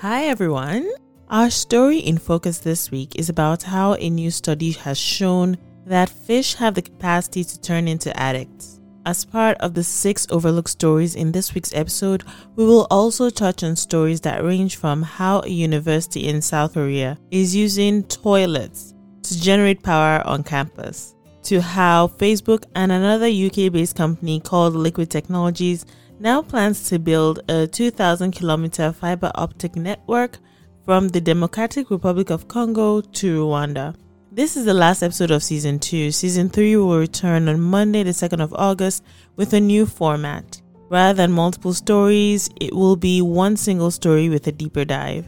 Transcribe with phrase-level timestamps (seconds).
[0.00, 0.90] Hi, everyone.
[1.28, 6.08] Our story in focus this week is about how a new study has shown that
[6.08, 8.80] fish have the capacity to turn into addicts.
[9.04, 12.24] As part of the six overlooked stories in this week's episode,
[12.56, 17.18] we will also touch on stories that range from how a university in South Korea
[17.30, 18.94] is using toilets
[19.24, 25.10] to generate power on campus, to how Facebook and another UK based company called Liquid
[25.10, 25.84] Technologies
[26.20, 30.36] now plans to build a 2,000 kilometer fiber optic network
[30.84, 33.96] from the Democratic Republic of Congo to Rwanda.
[34.30, 36.12] This is the last episode of season 2.
[36.12, 39.02] Season 3 will return on Monday, the 2nd of August,
[39.36, 40.60] with a new format.
[40.90, 45.26] Rather than multiple stories, it will be one single story with a deeper dive.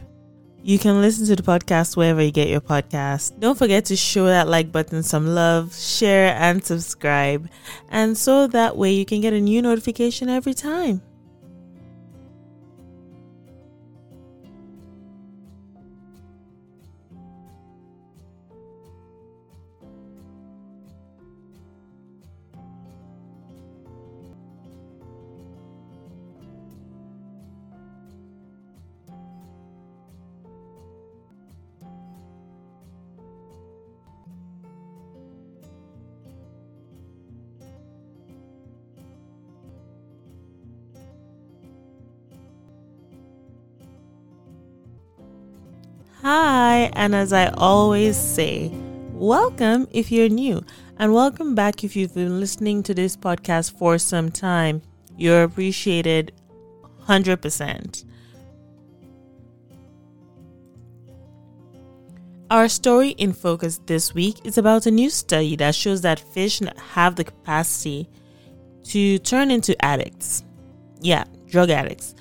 [0.65, 3.37] You can listen to the podcast wherever you get your podcast.
[3.37, 7.49] Don't forget to show that like button some love, share, and subscribe.
[7.89, 11.01] And so that way you can get a new notification every time.
[46.23, 48.71] Hi, and as I always say,
[49.11, 50.63] welcome if you're new,
[50.95, 54.81] and welcome back if you've been listening to this podcast for some time.
[55.17, 56.31] You're appreciated
[57.09, 58.05] 100%.
[62.49, 66.61] Our story in focus this week is about a new study that shows that fish
[66.93, 68.09] have the capacity
[68.85, 70.45] to turn into addicts.
[71.01, 72.15] Yeah, drug addicts.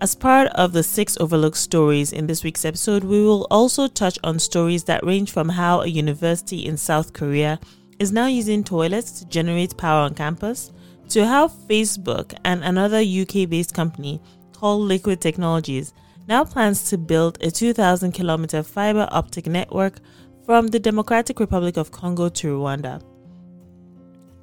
[0.00, 4.16] As part of the six overlooked stories in this week's episode, we will also touch
[4.22, 7.58] on stories that range from how a university in South Korea
[7.98, 10.70] is now using toilets to generate power on campus,
[11.08, 14.22] to how Facebook and another UK based company
[14.52, 15.92] called Liquid Technologies
[16.28, 19.98] now plans to build a 2,000 kilometer fiber optic network
[20.46, 23.02] from the Democratic Republic of Congo to Rwanda.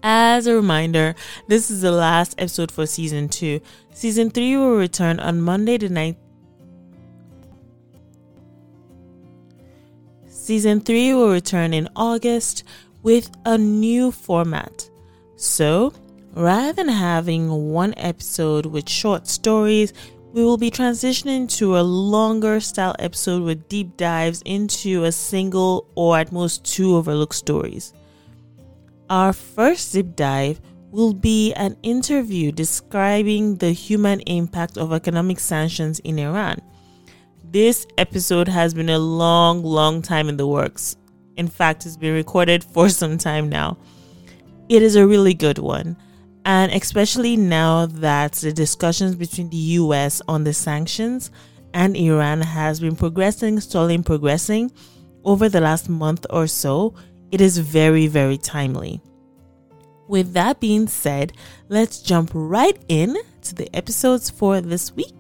[0.08, 1.16] As a reminder,
[1.48, 3.60] this is the last episode for season 2.
[3.92, 6.18] Season 3 will return on Monday the 9th.
[10.28, 12.66] Season 3 will return in August
[13.02, 14.88] with a new format.
[15.38, 15.92] So,
[16.36, 19.92] rather than having one episode with short stories,
[20.34, 25.88] we will be transitioning to a longer style episode with deep dives into a single
[25.96, 27.92] or at most two overlooked stories.
[29.10, 36.00] Our first zip dive will be an interview describing the human impact of economic sanctions
[36.00, 36.60] in Iran.
[37.44, 40.96] This episode has been a long, long time in the works.
[41.38, 43.78] In fact, it's been recorded for some time now.
[44.70, 45.98] It is a really good one,
[46.44, 51.30] and especially now that the discussions between the US on the sanctions
[51.76, 54.72] and Iran has been progressing, stalling, progressing
[55.24, 56.96] over the last month or so,
[57.36, 59.02] it is very, very timely.
[60.08, 61.34] With that being said,
[61.68, 65.14] let's jump right in to the episodes for this week.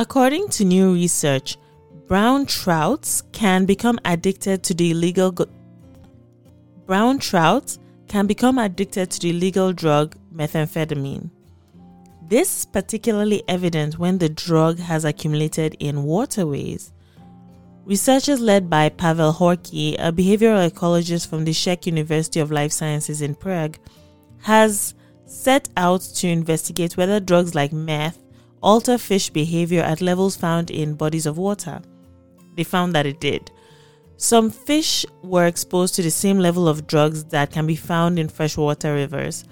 [0.00, 1.58] According to new research,
[2.06, 5.44] brown trouts can become addicted to the illegal go-
[6.86, 7.76] brown trout
[8.08, 11.28] can become addicted to the illegal drug methamphetamine.
[12.26, 16.92] This is particularly evident when the drug has accumulated in waterways.
[17.84, 23.20] Researchers led by Pavel Horky, a behavioral ecologist from the Czech University of Life Sciences
[23.20, 23.76] in Prague,
[24.38, 24.94] has
[25.26, 28.18] set out to investigate whether drugs like meth
[28.62, 31.80] alter fish behavior at levels found in bodies of water.
[32.56, 33.50] They found that it did.
[34.16, 38.28] Some fish were exposed to the same level of drugs that can be found in
[38.28, 39.44] freshwater rivers.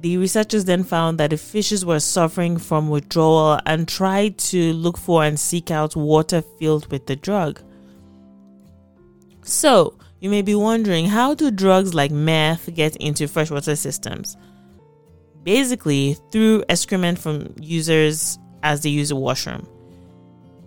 [0.00, 4.96] The researchers then found that the fishes were suffering from withdrawal and tried to look
[4.96, 7.60] for and seek out water filled with the drug.
[9.42, 14.36] So, you may be wondering how do drugs like meth get into freshwater systems?
[15.44, 19.66] Basically through excrement from users as they use the washroom.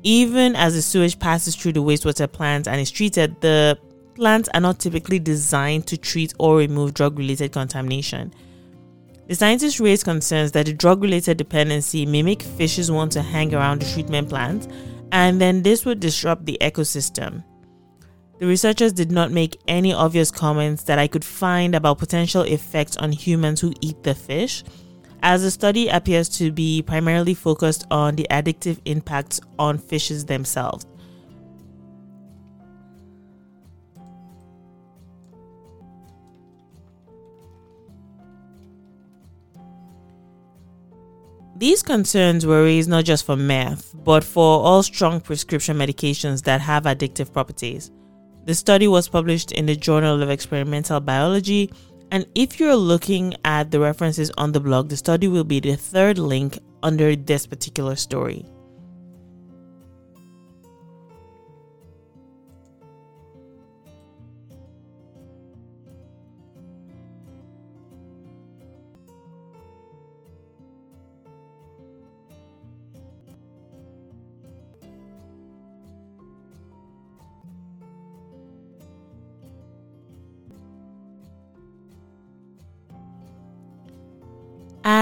[0.04, 3.78] Even as the sewage passes through the wastewater plant and is treated, the
[4.16, 8.34] plants are not typically designed to treat or remove drug related contamination.
[9.28, 13.54] The scientists raised concerns that the drug related dependency may make fishes want to hang
[13.54, 14.68] around the treatment plant,
[15.12, 17.44] and then this would disrupt the ecosystem.
[18.42, 22.98] The researchers did not make any obvious comments that I could find about potential effects
[22.98, 24.64] on humans who eat the fish,
[25.22, 30.88] as the study appears to be primarily focused on the addictive impacts on fishes themselves.
[41.58, 46.62] These concerns were raised not just for meth, but for all strong prescription medications that
[46.62, 47.92] have addictive properties.
[48.44, 51.72] The study was published in the Journal of Experimental Biology,
[52.12, 55.76] and if you're looking at the references on the blog, the study will be the
[55.76, 58.46] third link under this particular story.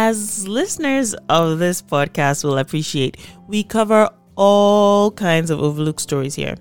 [0.10, 3.18] As listeners of this podcast will appreciate,
[3.48, 6.56] we cover all kinds of overlooked stories here.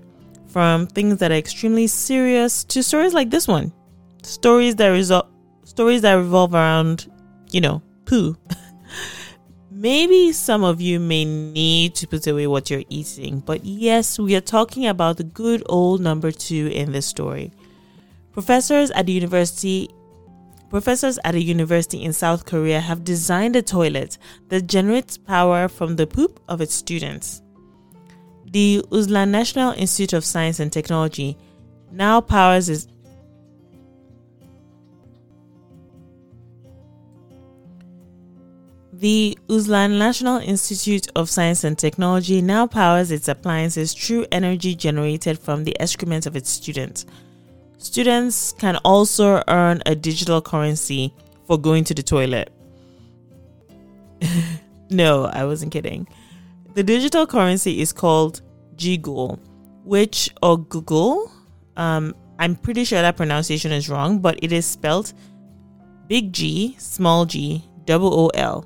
[0.45, 3.73] From things that are extremely serious to stories like this one.
[4.21, 5.31] Stories that result
[5.63, 7.11] stories that revolve around,
[7.49, 8.37] you know, poo.
[9.71, 14.35] Maybe some of you may need to put away what you're eating, but yes, we
[14.35, 17.51] are talking about the good old number two in this story.
[18.31, 19.89] Professors at the University
[20.69, 24.19] Professors at a university in South Korea have designed a toilet
[24.49, 27.41] that generates power from the poop of its students.
[28.45, 31.37] The Ulsan National Institute of Science and Technology
[31.91, 32.87] now powers its
[38.93, 45.39] The Ulsan National Institute of Science and Technology now powers its appliances through energy generated
[45.39, 47.05] from the excrement of its students.
[47.79, 51.13] Students can also earn a digital currency
[51.47, 52.51] for going to the toilet.
[54.89, 56.05] no, I wasn't kidding.
[56.73, 58.41] The digital currency is called
[58.75, 59.39] Jigul,
[59.85, 61.31] which, or Google,
[61.77, 65.13] um, I'm pretty sure that pronunciation is wrong, but it is spelled
[66.07, 68.65] big G, small g, double O L,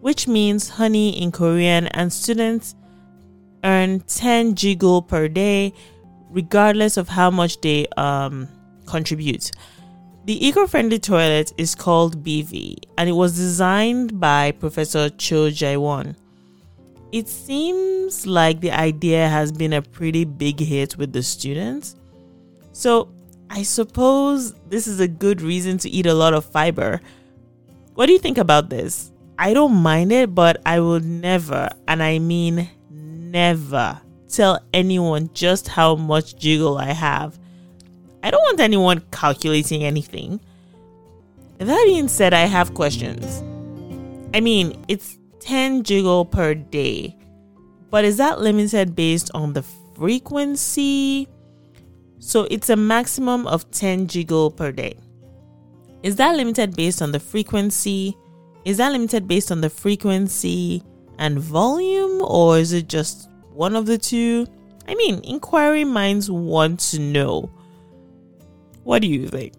[0.00, 2.76] which means honey in Korean, and students
[3.64, 5.72] earn 10 Jigul per day,
[6.32, 8.48] regardless of how much they um,
[8.86, 9.50] contribute.
[10.24, 16.16] The eco friendly toilet is called BV and it was designed by Professor Cho Jae-won.
[17.10, 21.96] It seems like the idea has been a pretty big hit with the students.
[22.72, 23.12] So,
[23.50, 27.02] I suppose this is a good reason to eat a lot of fiber.
[27.94, 29.12] What do you think about this?
[29.38, 34.00] I don't mind it, but I will never, and I mean never,
[34.32, 37.38] tell anyone just how much jiggle I have.
[38.22, 40.40] I don't want anyone calculating anything.
[41.58, 43.42] That being said, I have questions.
[44.34, 47.16] I mean, it's 10 jiggle per day,
[47.90, 51.28] but is that limited based on the frequency?
[52.18, 54.96] So it's a maximum of 10 jiggle per day.
[56.02, 58.16] Is that limited based on the frequency?
[58.64, 60.82] Is that limited based on the frequency
[61.18, 64.46] and volume, or is it just one of the two?
[64.86, 67.50] I mean, inquiry minds want to know.
[68.82, 69.54] What do you think?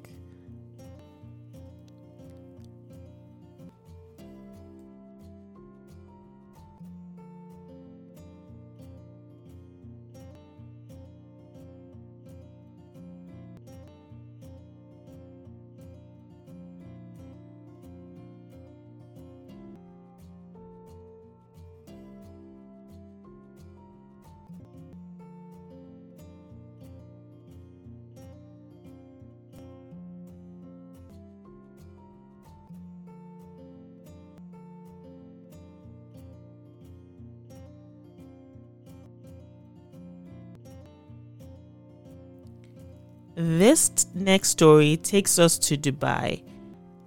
[43.35, 46.43] This next story takes us to Dubai.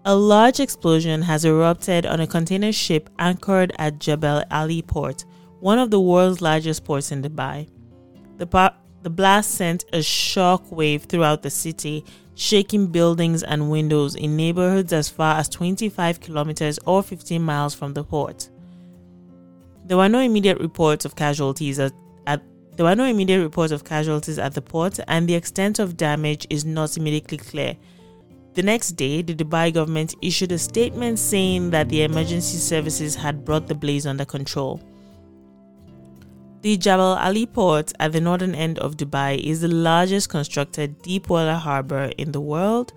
[0.04, 5.25] A large explosion has erupted on a container ship anchored at Jebel Ali port,
[5.61, 7.68] one of the world's largest ports in Dubai.
[8.38, 12.04] The, par- the blast sent a shock wave throughout the city,
[12.35, 17.95] shaking buildings and windows in neighborhoods as far as 25 kilometers or 15 miles from
[17.95, 18.49] the port.
[19.85, 21.92] There were no immediate reports of casualties at,
[22.76, 26.47] There were no immediate reports of casualties at the port, and the extent of damage
[26.50, 27.76] is not immediately clear.
[28.52, 33.45] The next day, the Dubai government issued a statement saying that the emergency services had
[33.45, 34.80] brought the blaze under control.
[36.62, 41.54] The Jebel Ali port at the northern end of Dubai is the largest constructed deepwater
[41.54, 42.92] harbor in the world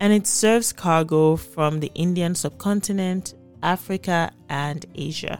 [0.00, 5.38] and it serves cargo from the Indian subcontinent, Africa, and Asia.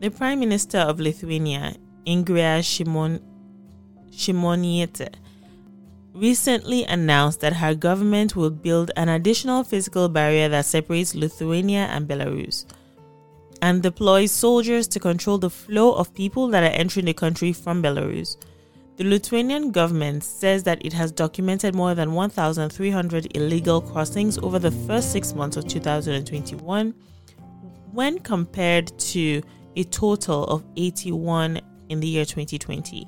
[0.00, 1.76] The Prime Minister of Lithuania,
[2.06, 3.20] Ingrida Shimon,
[4.10, 5.12] Shimoniete,
[6.14, 12.08] recently announced that her government will build an additional physical barrier that separates Lithuania and
[12.08, 12.64] Belarus
[13.60, 17.82] and deploys soldiers to control the flow of people that are entering the country from
[17.82, 18.38] Belarus.
[18.96, 24.70] The Lithuanian government says that it has documented more than 1,300 illegal crossings over the
[24.70, 26.94] first six months of 2021
[27.92, 29.42] when compared to
[29.76, 33.06] a total of 81 in the year 2020.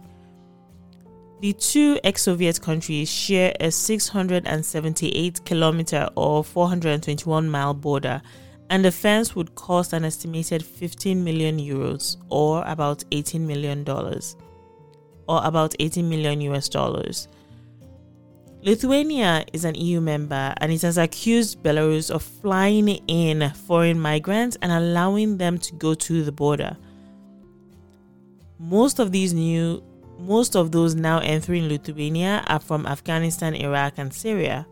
[1.41, 8.23] The two ex Soviet countries share a 678 kilometer or 421 mile border,
[8.71, 14.37] and the fence would cost an estimated 15 million euros or about 18 million dollars
[15.29, 17.29] or about 18 million US dollars.
[18.65, 24.57] Lithuania is an EU member and it has accused Belarus of flying in foreign migrants
[24.63, 26.77] and allowing them to go to the border.
[28.61, 29.83] Most of these new
[30.21, 34.65] most of those now entering Lithuania are from Afghanistan, Iraq, and Syria.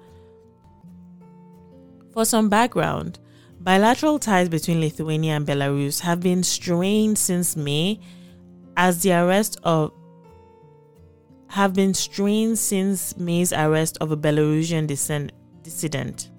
[2.12, 3.18] For some background,
[3.58, 7.98] bilateral ties between Lithuania and Belarus have been strained since May
[8.76, 9.92] as the arrest of
[11.50, 14.86] have been strained since May's arrest of a Belarusian
[15.64, 16.30] dissident.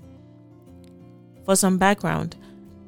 [1.43, 2.37] For some background,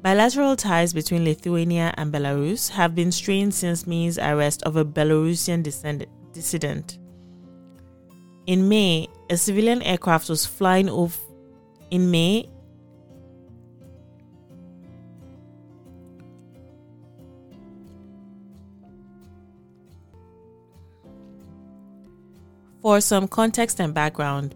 [0.00, 5.62] bilateral ties between Lithuania and Belarus have been strained since May's arrest of a Belarusian
[6.32, 6.98] dissident.
[8.46, 11.18] In May, a civilian aircraft was flying over.
[11.90, 12.48] In May,
[22.84, 24.54] For some context and background,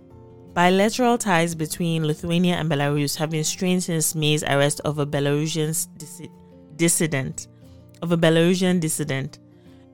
[0.52, 5.88] bilateral ties between Lithuania and Belarus have been strained since May's arrest of a Belarusian
[5.96, 6.28] dis-
[6.76, 7.48] dissident.
[8.02, 9.38] Of a Belarusian dissident.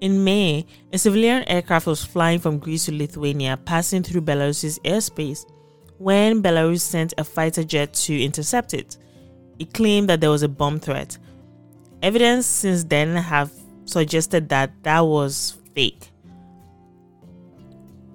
[0.00, 5.48] In May, a civilian aircraft was flying from Greece to Lithuania, passing through Belarus's airspace,
[5.98, 8.96] when Belarus sent a fighter jet to intercept it.
[9.60, 11.18] It claimed that there was a bomb threat.
[12.02, 13.52] Evidence since then have
[13.84, 16.10] suggested that that was fake.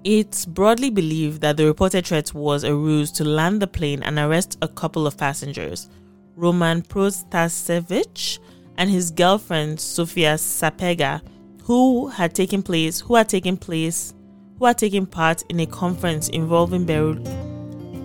[0.03, 4.17] It's broadly believed that the reported threat was a ruse to land the plane and
[4.17, 5.89] arrest a couple of passengers,
[6.35, 8.39] Roman Protasevich
[8.77, 11.21] and his girlfriend Sofia Sapega,
[11.63, 14.13] who had taken place who had taken place
[14.57, 17.49] who had taken part in a conference involving Belarus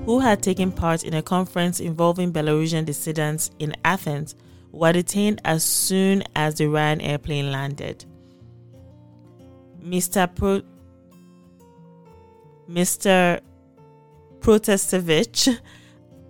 [0.05, 4.35] who had taken part in a conference involving Belarusian dissidents in Athens
[4.71, 8.05] were detained as soon as the Ryanair plane landed.
[9.83, 10.33] Mr.
[10.35, 10.63] Pro-
[12.69, 13.41] Mr.
[14.41, 15.59] Protasevich,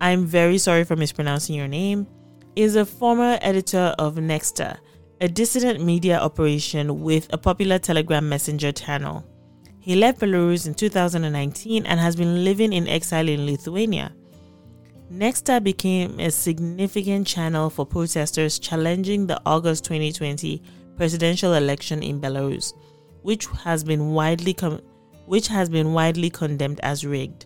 [0.01, 2.07] I'm very sorry for mispronouncing your name,
[2.55, 4.77] is a former editor of Nexta,
[5.21, 9.25] a dissident media operation with a popular Telegram messenger channel.
[9.79, 14.13] He left Belarus in 2019 and has been living in exile in Lithuania.
[15.11, 20.61] Nexta became a significant channel for protesters challenging the August 2020
[20.97, 22.73] presidential election in Belarus,
[23.21, 24.81] which has been widely com-
[25.25, 27.45] which has been widely condemned as rigged.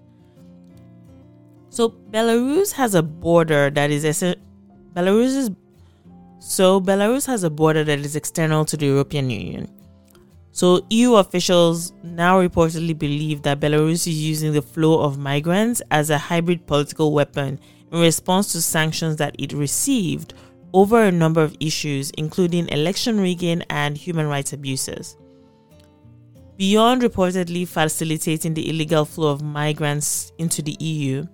[1.69, 4.03] So Belarus has a border that is
[4.95, 5.51] Belarus is
[6.39, 9.69] so Belarus has a border that is external to the European Union.
[10.51, 16.09] So EU officials now reportedly believe that Belarus is using the flow of migrants as
[16.09, 17.59] a hybrid political weapon
[17.91, 20.33] in response to sanctions that it received
[20.74, 25.17] over a number of issues including election rigging and human rights abuses.
[26.60, 31.25] Beyond reportedly facilitating the illegal flow of migrants into the EU,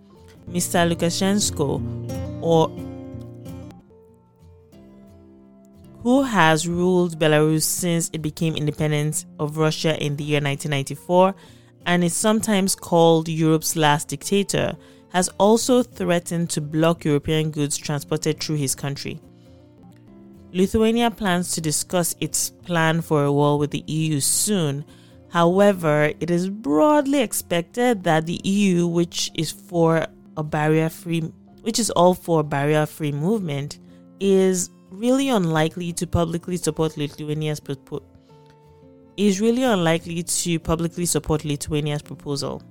[0.51, 0.87] Mr.
[0.87, 1.81] Lukashenko,
[2.43, 2.69] or
[6.03, 11.33] who has ruled Belarus since it became independent of Russia in the year 1994
[11.87, 14.77] and is sometimes called Europe's last dictator,
[15.09, 19.19] has also threatened to block European goods transported through his country.
[20.53, 24.85] Lithuania plans to discuss its plan for a wall with the EU soon.
[25.35, 31.29] However, it is broadly expected that the EU, which is for a barrier free
[31.61, 33.79] which is all for barrier free movement,
[34.21, 38.07] is really unlikely to publicly support Lithuania's proposal.
[39.17, 42.61] Is really unlikely to publicly support Lithuania's proposal.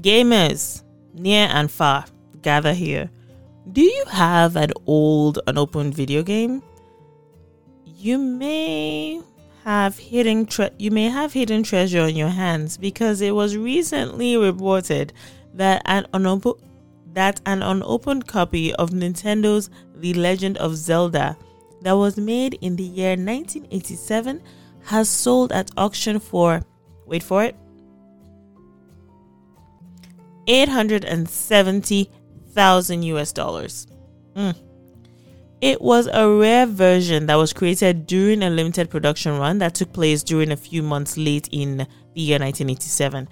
[0.00, 0.82] Gamers,
[1.14, 2.06] near and far,
[2.42, 3.10] gather here.
[3.72, 6.62] Do you have an old unopened video game?
[7.84, 9.22] You may
[9.64, 14.36] have hidden tre- you may have hidden treasure on your hands because it was recently
[14.36, 15.12] reported
[15.54, 16.56] that an unopened
[17.14, 21.36] that an unopened copy of Nintendo's The Legend of Zelda
[21.82, 24.42] that was made in the year 1987
[24.84, 26.62] has sold at auction for
[27.06, 27.56] wait for it
[30.46, 33.86] 870,000 US dollars.
[34.36, 34.54] Mm.
[35.60, 39.92] It was a rare version that was created during a limited production run that took
[39.92, 43.28] place during a few months late in the year 1987.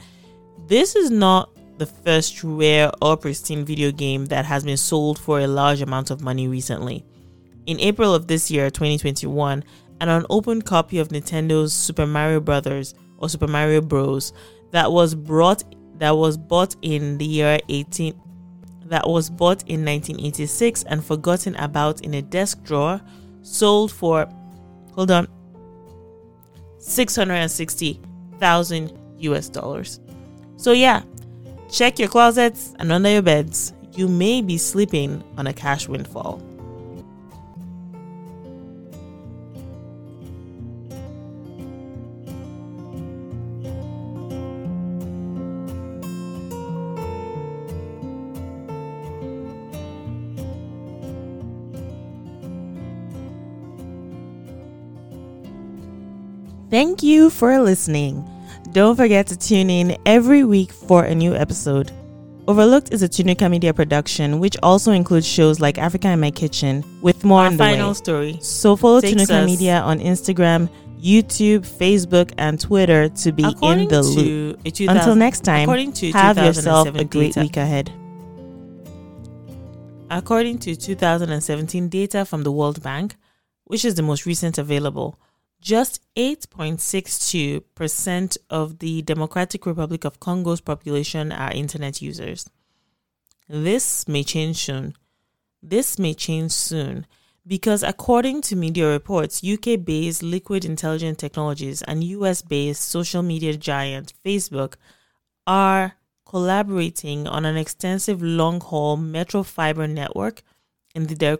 [0.66, 5.40] This is not the first rare or pristine video game that has been sold for
[5.40, 7.04] a large amount of money recently.
[7.66, 9.64] In April of this year, 2021,
[10.00, 12.94] an unopened copy of Nintendo's Super Mario Bros.
[13.18, 14.32] or Super Mario Bros.
[14.70, 15.62] that was brought
[15.98, 18.20] that was bought in the year 18
[18.86, 23.00] that was bought in 1986 and forgotten about in a desk drawer
[23.42, 24.28] sold for
[24.94, 25.26] hold on
[26.78, 29.98] 660,000 US dollars.
[30.56, 31.02] So yeah,
[31.70, 33.72] check your closets and under your beds.
[33.94, 36.42] You may be sleeping on a cash windfall.
[56.72, 58.24] Thank you for listening.
[58.72, 61.92] Don't forget to tune in every week for a new episode.
[62.48, 66.82] Overlooked is a Tunica Media production, which also includes shows like Africa in My Kitchen,
[67.02, 67.94] with more Our on the final way.
[67.94, 68.38] story.
[68.40, 73.82] So follow takes Tunica us- Media on Instagram, YouTube, Facebook, and Twitter to be According
[73.82, 74.64] in the loop.
[74.64, 77.92] 2000 Until next time, have yourself a great data, week ahead.
[80.10, 83.16] According to 2017 data from the World Bank,
[83.64, 85.18] which is the most recent available,
[85.62, 92.50] just 8.62% of the Democratic Republic of Congo's population are internet users.
[93.48, 94.96] This may change soon.
[95.62, 97.06] This may change soon
[97.46, 103.56] because, according to media reports, UK based Liquid Intelligent Technologies and US based social media
[103.56, 104.74] giant Facebook
[105.46, 105.92] are
[106.26, 110.42] collaborating on an extensive long haul metro fiber network
[110.94, 111.38] in the, de-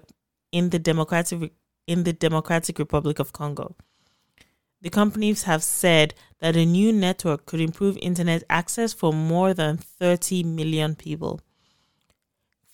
[0.53, 1.53] in the Democratic
[1.89, 3.75] in the Democratic Republic of Congo.
[4.83, 9.77] The companies have said that a new network could improve internet access for more than
[9.77, 11.40] 30 million people.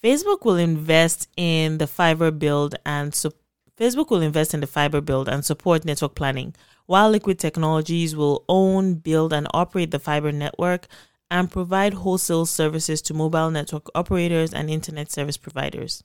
[0.02, 3.32] Facebook will invest in the fiber build and su-
[3.76, 6.54] Facebook will invest in the fiber build and support network planning,
[6.86, 10.86] while Liquid Technologies will own, build, and operate the fiber network
[11.30, 16.02] and provide wholesale services to mobile network operators and internet service providers.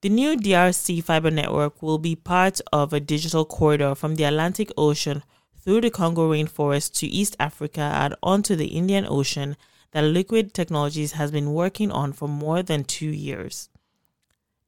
[0.00, 4.70] The new DRC fiber network will be part of a digital corridor from the Atlantic
[4.76, 5.24] Ocean
[5.56, 9.56] through the Congo rainforest to East Africa and onto the Indian Ocean
[9.90, 13.70] that Liquid Technologies has been working on for more than two years.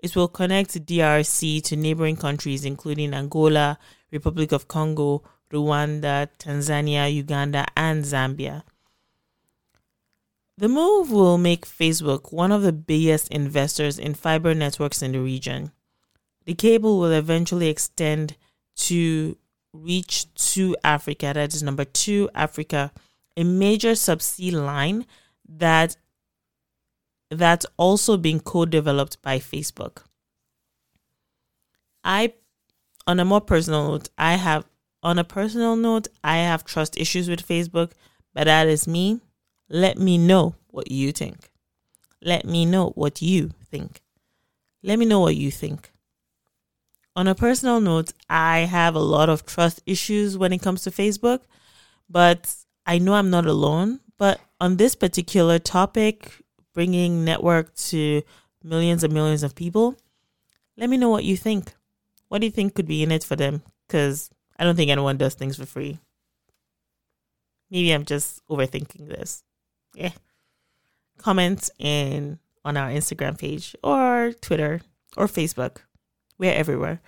[0.01, 3.79] It will connect DRC to neighboring countries including Angola,
[4.11, 8.65] Republic of Congo, Rwanda, Tanzania, Uganda, and Zambia.
[10.61, 15.21] The move will make Facebook one of the biggest investors in fiber networks in the
[15.21, 15.73] region.
[16.45, 18.37] The cable will eventually extend
[18.77, 19.39] to
[19.73, 22.93] reach 2Africa, that is number two, Africa,
[23.39, 25.07] a major subsea line
[25.49, 25.97] that
[27.31, 30.03] that's also being co-developed by Facebook.
[32.05, 32.35] I
[33.07, 34.67] on a more personal note, I have
[35.03, 37.93] on a personal note, I have trust issues with Facebook,
[38.35, 39.21] but that is me.
[39.73, 41.49] Let me know what you think.
[42.21, 44.03] Let me know what you think.
[44.83, 45.93] Let me know what you think.
[47.15, 50.91] On a personal note, I have a lot of trust issues when it comes to
[50.91, 51.43] Facebook,
[52.09, 52.53] but
[52.85, 54.01] I know I'm not alone.
[54.19, 56.33] But on this particular topic,
[56.75, 58.23] bringing network to
[58.65, 59.97] millions and millions of people,
[60.77, 61.75] let me know what you think.
[62.29, 63.63] What do you think could be in it for them?
[63.87, 66.01] Because I don't think anyone does things for free.
[67.71, 69.45] Maybe I'm just overthinking this.
[69.95, 70.13] Yeah.
[71.19, 74.81] Comment in on our Instagram page or Twitter
[75.17, 75.79] or Facebook.
[76.39, 77.01] We're everywhere.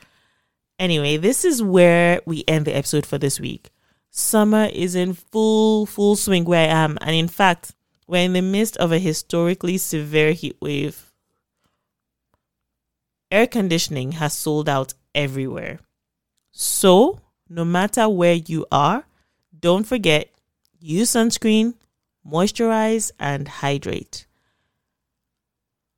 [0.78, 3.70] Anyway, this is where we end the episode for this week.
[4.10, 6.98] Summer is in full, full swing where I am.
[7.00, 7.72] And in fact,
[8.06, 11.12] we're in the midst of a historically severe heat wave.
[13.30, 15.78] Air conditioning has sold out everywhere.
[16.50, 19.04] So, no matter where you are,
[19.58, 20.28] don't forget
[20.78, 21.74] use sunscreen,
[22.26, 24.26] moisturize, and hydrate.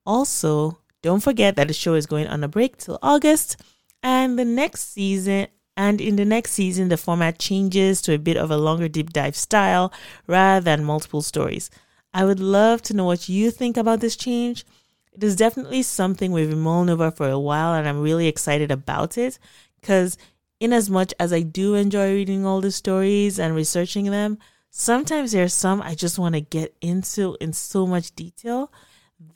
[0.07, 3.57] Also, don't forget that the show is going on a break till August,
[4.03, 8.37] and the next season and in the next season, the format changes to a bit
[8.37, 9.93] of a longer deep dive style
[10.27, 11.71] rather than multiple stories.
[12.13, 14.65] I would love to know what you think about this change.
[15.13, 18.71] It is definitely something we've been mulling over for a while, and I'm really excited
[18.71, 19.39] about it
[19.81, 20.17] because,
[20.61, 24.39] in as much as I do enjoy reading all the stories and researching them,
[24.77, 28.73] sometimes there are some I just want to get into in so much detail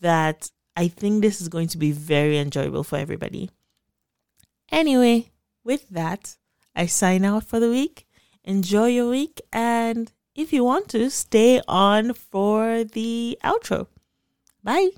[0.01, 3.51] that I think this is going to be very enjoyable for everybody.
[4.70, 5.31] Anyway,
[5.64, 6.37] with that,
[6.74, 8.07] I sign out for the week.
[8.44, 13.87] Enjoy your week, and if you want to, stay on for the outro.
[14.62, 14.90] Bye.